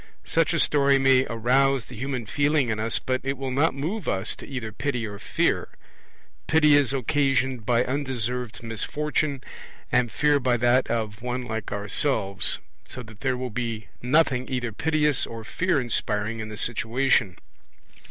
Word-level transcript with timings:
Such 0.25 0.51
a 0.51 0.59
story 0.59 0.97
may 0.97 1.27
arouse 1.29 1.85
the 1.85 1.95
human 1.95 2.25
feeling 2.25 2.69
in 2.71 2.79
us, 2.79 2.97
but 2.97 3.21
it 3.23 3.37
will 3.37 3.51
not 3.51 3.75
move 3.75 4.07
us 4.07 4.35
to 4.37 4.47
either 4.47 4.71
pity 4.71 5.05
or 5.05 5.19
fear; 5.19 5.67
pity 6.47 6.75
is 6.75 6.91
occasioned 6.91 7.67
by 7.67 7.85
undeserved 7.85 8.63
misfortune, 8.63 9.43
and 9.91 10.11
fear 10.11 10.39
by 10.39 10.57
that 10.57 10.87
of 10.87 11.21
one 11.21 11.45
like 11.45 11.71
ourselves; 11.71 12.57
so 12.83 13.03
that 13.03 13.19
there 13.21 13.37
will 13.37 13.51
be 13.51 13.89
nothing 14.01 14.49
either 14.49 14.71
piteous 14.71 15.27
or 15.27 15.43
fear 15.43 15.79
inspiring 15.79 16.39
in 16.39 16.49
the 16.49 16.57
situation. 16.57 17.37